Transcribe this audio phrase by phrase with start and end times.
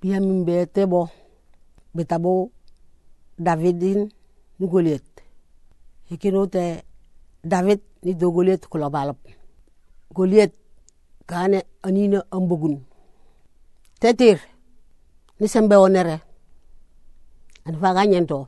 [0.00, 1.08] Biyamin bee tebo
[1.94, 2.48] bitabu
[3.38, 4.08] Davidin
[4.58, 5.04] ni Goliat
[6.08, 6.84] hikinu te
[7.44, 8.88] David ni do Goliat kulo
[10.12, 10.52] goliet
[11.26, 12.80] kane anina ambogun.
[14.00, 14.40] Tetir
[15.38, 16.16] ni sembe wo nere
[17.66, 18.38] ani faga ñento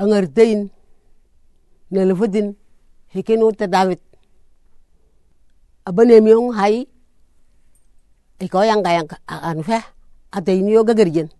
[0.00, 0.62] aŋar teyin
[1.92, 2.48] nelefudin
[3.14, 4.00] hikinu te David.
[5.88, 6.74] Abanemiyon hay
[8.44, 9.16] iko yanga yanga
[10.34, 11.30] ate ini yo gagarjen.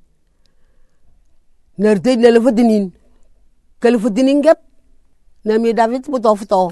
[1.78, 2.94] Nerte nelefatinin.
[3.82, 4.62] Kelefatinin gap
[5.44, 6.70] nami David puto futo.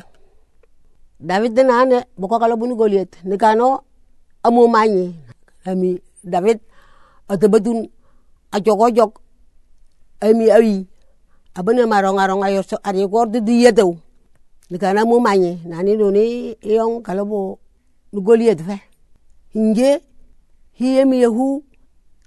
[1.18, 3.18] David na ane boko kala bunu Goliat.
[3.26, 3.82] Nikano
[4.42, 5.18] amu manyi.
[5.66, 6.62] Nami David
[7.28, 7.90] atabatun
[8.54, 9.18] acok-ocok
[10.22, 10.86] ami awi.
[11.54, 13.98] Abane marong-arong ayo so ari kor di diyatau.
[14.70, 15.58] Nikana mu manyi.
[15.66, 17.58] Nani doni iyong kala bo
[18.14, 18.78] nu Goliat fe.
[19.52, 20.00] Hinge
[20.78, 21.60] hiye mi yahu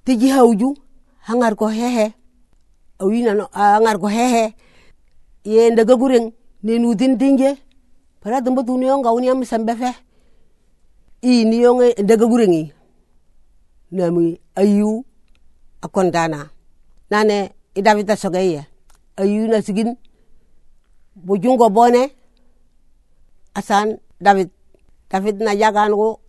[0.06, 0.78] tiji hauju
[1.26, 2.14] hangar ko hehe.
[3.02, 4.54] Awina no hangar ko hehe.
[5.44, 6.32] Ye ndaga gureng
[6.64, 7.58] ne nutin tinje
[8.22, 9.92] para tumbo tuni yong gauni am sambe fe
[11.22, 12.72] i ni yong ndaga gurengi.
[13.92, 15.06] Nami ayu
[15.82, 16.50] akontana
[17.10, 18.66] nane idavita sogeye
[19.18, 19.98] ayu na sigin.
[21.16, 22.12] Bujungo bone.
[23.56, 24.50] Asan david.
[25.10, 26.20] David na jagan ko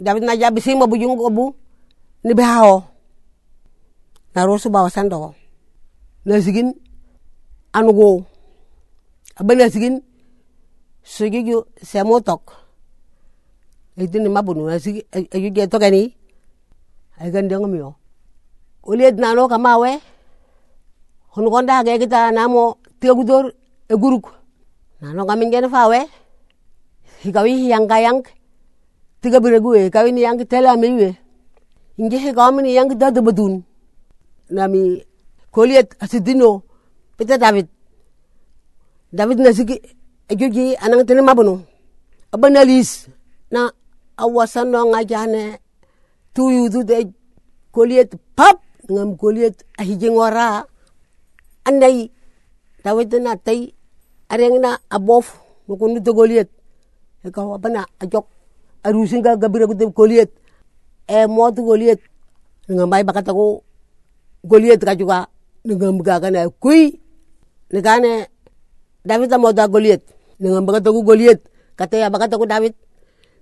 [0.00, 1.54] David na jabi sima bujung bu.
[2.24, 2.97] Ni behao
[4.38, 5.34] na rosu bawa sando
[6.22, 6.70] na sigin
[7.74, 8.22] anugo.
[9.34, 9.98] Aba na sigin
[11.02, 12.54] sujuju semotok
[13.98, 14.70] itu ni mabunu.
[14.70, 16.14] Na sigi ayu je tokani
[17.18, 17.98] ay gan deng miyo
[18.86, 19.98] uliet na no kamawe
[21.34, 23.50] hunu konda ge kita namo tiagudor
[23.90, 24.30] e guruk
[25.02, 26.06] na no kamin gen fawe?
[27.26, 28.22] Hikawi yang kayang
[29.18, 31.18] tiga bire gue kawin yang tela mewe
[31.98, 33.66] inge he kamin yang dada badun
[34.50, 35.04] nami
[35.50, 36.62] koliet asidino
[37.16, 37.68] pita david.
[39.12, 39.80] David na sigi
[40.28, 41.64] ejoji anang tene mabono.
[42.32, 43.08] Abana lis
[43.50, 43.72] na
[44.16, 45.60] awasan no ngajane
[46.34, 47.08] tuyu tu de
[47.72, 48.60] koliet pap
[48.90, 50.66] ngam koliet ahijeng wara.
[51.64, 52.10] Andai
[52.84, 53.72] david na tai
[54.28, 56.48] areng na abof nukunu to goliet
[57.24, 58.24] ikaw abana ajok
[58.84, 60.32] arusin gabira ko goliet
[61.08, 62.00] e motu goliet
[62.68, 63.32] nga mai bakata
[64.42, 65.26] ko goliet ka juga
[65.66, 66.96] nga mga ka na kuy
[67.74, 68.30] ni kane
[69.04, 70.02] david mo da goliet
[70.38, 71.42] nga bakata ko goliet
[71.78, 72.74] katay bakata ko david?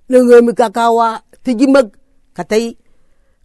[0.07, 1.91] Nga mga kawa tijimag.
[2.37, 2.77] Katay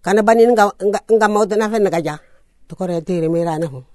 [0.03, 0.67] kana banin nga
[0.99, 2.17] nga mau na fen nagaja
[2.65, 3.85] to ko re tire mera na ho